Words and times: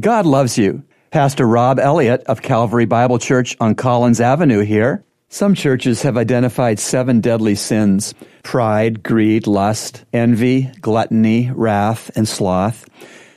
God 0.00 0.24
loves 0.24 0.56
you. 0.56 0.84
Pastor 1.10 1.46
Rob 1.46 1.78
Elliott 1.78 2.22
of 2.22 2.40
Calvary 2.40 2.86
Bible 2.86 3.18
Church 3.18 3.54
on 3.60 3.74
Collins 3.74 4.22
Avenue 4.22 4.60
here. 4.60 5.04
Some 5.28 5.54
churches 5.54 6.00
have 6.00 6.16
identified 6.16 6.78
seven 6.78 7.20
deadly 7.20 7.54
sins 7.54 8.14
pride, 8.42 9.02
greed, 9.02 9.46
lust, 9.46 10.06
envy, 10.10 10.70
gluttony, 10.80 11.50
wrath, 11.54 12.10
and 12.16 12.26
sloth. 12.26 12.88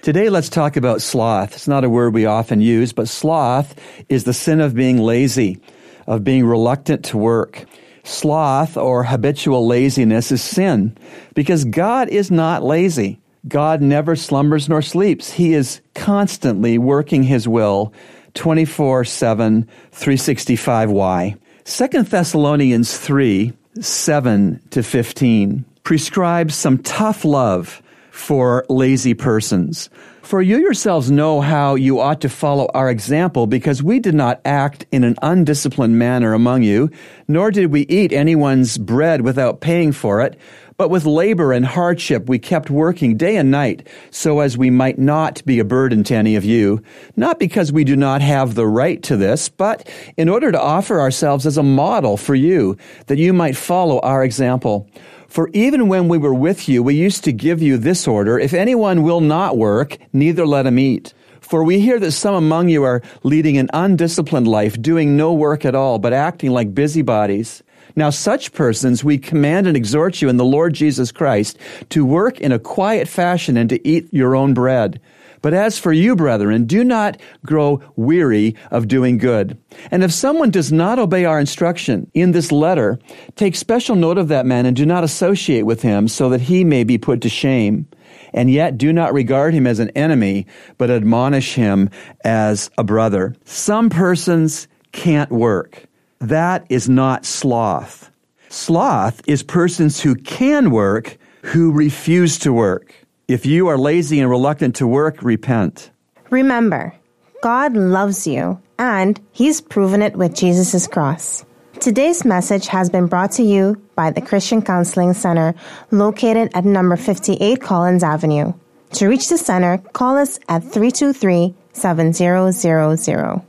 Today, 0.01 0.29
let's 0.29 0.47
talk 0.47 0.77
about 0.77 1.01
sloth. 1.01 1.55
It's 1.55 1.67
not 1.67 1.83
a 1.83 1.89
word 1.89 2.13
we 2.13 2.25
often 2.25 2.61
use, 2.61 2.93
but 2.93 3.09
sloth 3.09 3.75
is 4.07 4.23
the 4.23 4.33
sin 4.33 4.61
of 4.61 4.75
being 4.75 4.97
lazy, 4.97 5.59
of 6.07 6.23
being 6.23 6.45
reluctant 6.45 7.03
to 7.05 7.17
work. 7.17 7.65
Sloth 8.05 8.77
or 8.77 9.03
habitual 9.03 9.67
laziness 9.67 10.31
is 10.31 10.41
sin 10.41 10.97
because 11.33 11.65
God 11.65 12.07
is 12.07 12.31
not 12.31 12.63
lazy. 12.63 13.19
God 13.47 13.81
never 13.81 14.15
slumbers 14.15 14.67
nor 14.67 14.81
sleeps. 14.81 15.31
He 15.31 15.53
is 15.53 15.81
constantly 15.93 16.77
working 16.77 17.23
his 17.23 17.47
will 17.47 17.93
24 18.33 19.05
7, 19.05 19.67
365. 19.91 20.91
Why? 20.91 21.35
2 21.65 21.87
Thessalonians 22.03 22.97
3 22.97 23.53
7 23.79 24.61
to 24.71 24.83
15 24.83 25.65
prescribes 25.83 26.55
some 26.55 26.77
tough 26.79 27.25
love 27.25 27.81
for 28.15 28.65
lazy 28.69 29.13
persons. 29.13 29.89
For 30.21 30.41
you 30.41 30.57
yourselves 30.57 31.11
know 31.11 31.41
how 31.41 31.75
you 31.75 31.99
ought 31.99 32.21
to 32.21 32.29
follow 32.29 32.67
our 32.73 32.89
example, 32.89 33.45
because 33.45 33.83
we 33.83 33.99
did 33.99 34.15
not 34.15 34.41
act 34.45 34.85
in 34.91 35.03
an 35.03 35.17
undisciplined 35.21 35.99
manner 35.99 36.33
among 36.33 36.63
you, 36.63 36.89
nor 37.27 37.51
did 37.51 37.71
we 37.71 37.81
eat 37.81 38.13
anyone's 38.13 38.77
bread 38.77 39.21
without 39.21 39.61
paying 39.61 39.91
for 39.91 40.21
it. 40.21 40.39
But 40.77 40.89
with 40.89 41.05
labor 41.05 41.51
and 41.51 41.65
hardship 41.65 42.27
we 42.27 42.39
kept 42.39 42.69
working 42.69 43.17
day 43.17 43.37
and 43.37 43.51
night, 43.51 43.87
so 44.11 44.39
as 44.39 44.57
we 44.57 44.69
might 44.69 44.97
not 44.97 45.45
be 45.45 45.59
a 45.59 45.65
burden 45.65 46.03
to 46.05 46.15
any 46.15 46.35
of 46.35 46.43
you, 46.43 46.81
not 47.15 47.37
because 47.37 47.71
we 47.71 47.83
do 47.83 47.95
not 47.95 48.21
have 48.21 48.55
the 48.55 48.67
right 48.67 49.03
to 49.03 49.15
this, 49.15 49.47
but 49.47 49.87
in 50.17 50.27
order 50.27 50.51
to 50.51 50.61
offer 50.61 50.99
ourselves 50.99 51.45
as 51.45 51.57
a 51.57 51.63
model 51.63 52.17
for 52.17 52.35
you, 52.35 52.77
that 53.07 53.17
you 53.17 53.31
might 53.31 53.55
follow 53.55 53.99
our 53.99 54.23
example. 54.23 54.89
For 55.35 55.49
even 55.51 55.89
when 55.89 56.07
we 56.07 56.17
were 56.17 56.33
with 56.33 56.69
you, 56.69 56.81
we 56.81 56.95
used 56.95 57.25
to 57.25 57.33
give 57.33 57.61
you 57.61 57.77
this 57.77 58.07
order, 58.07 58.39
if 58.39 58.53
anyone 58.53 59.03
will 59.03 59.19
not 59.19 59.57
work, 59.57 59.97
neither 60.13 60.47
let 60.47 60.65
him 60.65 60.79
eat. 60.79 61.13
For 61.41 61.61
we 61.61 61.81
hear 61.81 61.99
that 61.99 62.13
some 62.13 62.35
among 62.35 62.69
you 62.69 62.85
are 62.85 63.01
leading 63.23 63.57
an 63.57 63.69
undisciplined 63.73 64.47
life, 64.47 64.81
doing 64.81 65.17
no 65.17 65.33
work 65.33 65.65
at 65.65 65.75
all, 65.75 65.99
but 65.99 66.13
acting 66.13 66.51
like 66.51 66.73
busybodies. 66.73 67.63
Now, 67.95 68.09
such 68.09 68.51
persons 68.51 69.03
we 69.03 69.17
command 69.17 69.67
and 69.67 69.77
exhort 69.77 70.21
you 70.21 70.27
in 70.27 70.37
the 70.37 70.43
Lord 70.43 70.73
Jesus 70.73 71.11
Christ 71.11 71.57
to 71.89 72.05
work 72.05 72.39
in 72.41 72.51
a 72.51 72.59
quiet 72.59 73.07
fashion 73.07 73.55
and 73.55 73.69
to 73.69 73.87
eat 73.87 74.13
your 74.13 74.35
own 74.35 74.53
bread. 74.53 74.99
But 75.41 75.53
as 75.53 75.77
for 75.77 75.93
you, 75.93 76.15
brethren, 76.15 76.65
do 76.65 76.83
not 76.83 77.21
grow 77.45 77.79
weary 77.95 78.55
of 78.71 78.87
doing 78.87 79.19
good. 79.19 79.57
And 79.91 80.03
if 80.03 80.11
someone 80.11 80.49
does 80.49 80.71
not 80.71 80.97
obey 80.97 81.23
our 81.23 81.39
instruction 81.39 82.09
in 82.15 82.31
this 82.31 82.51
letter, 82.51 82.99
take 83.35 83.55
special 83.55 83.95
note 83.95 84.17
of 84.17 84.27
that 84.29 84.47
man 84.47 84.65
and 84.65 84.75
do 84.75 84.87
not 84.87 85.03
associate 85.03 85.61
with 85.61 85.83
him 85.83 86.07
so 86.07 86.29
that 86.29 86.41
he 86.41 86.63
may 86.63 86.83
be 86.83 86.97
put 86.97 87.21
to 87.21 87.29
shame. 87.29 87.87
And 88.33 88.49
yet 88.49 88.77
do 88.77 88.91
not 88.91 89.13
regard 89.13 89.53
him 89.53 89.67
as 89.67 89.79
an 89.79 89.91
enemy, 89.91 90.47
but 90.79 90.89
admonish 90.89 91.53
him 91.53 91.91
as 92.23 92.71
a 92.77 92.83
brother. 92.83 93.35
Some 93.45 93.89
persons 93.89 94.67
can't 94.91 95.31
work. 95.31 95.85
That 96.25 96.65
is 96.69 96.89
not 96.89 97.23
sloth. 97.23 98.09
Sloth 98.49 99.21
is 99.27 99.43
persons 99.43 100.01
who 100.01 100.15
can 100.15 100.71
work 100.71 101.19
who 101.43 101.71
refuse 101.71 102.39
to 102.39 102.51
work. 102.51 102.95
If 103.27 103.45
you 103.45 103.67
are 103.67 103.77
lazy 103.77 104.19
and 104.19 104.27
reluctant 104.27 104.75
to 104.77 104.87
work, 104.87 105.21
repent. 105.21 105.91
Remember, 106.31 106.95
God 107.43 107.77
loves 107.77 108.25
you, 108.25 108.59
and 108.79 109.21
He's 109.33 109.61
proven 109.61 110.01
it 110.01 110.15
with 110.15 110.33
Jesus' 110.35 110.87
cross. 110.87 111.45
Today's 111.79 112.25
message 112.25 112.65
has 112.69 112.89
been 112.89 113.05
brought 113.05 113.33
to 113.33 113.43
you 113.43 113.79
by 113.93 114.09
the 114.09 114.21
Christian 114.21 114.63
Counseling 114.63 115.13
Center 115.13 115.53
located 115.91 116.49
at 116.55 116.65
number 116.65 116.95
58 116.95 117.61
Collins 117.61 118.01
Avenue. 118.01 118.51
To 118.93 119.07
reach 119.07 119.29
the 119.29 119.37
center, 119.37 119.77
call 119.93 120.17
us 120.17 120.39
at 120.49 120.63
323 120.63 121.53
7000. 121.73 123.43